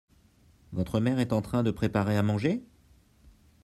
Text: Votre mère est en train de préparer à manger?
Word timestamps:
Votre 0.71 0.99
mère 0.99 1.19
est 1.19 1.31
en 1.31 1.43
train 1.43 1.61
de 1.61 1.69
préparer 1.69 2.17
à 2.17 2.23
manger? 2.23 2.63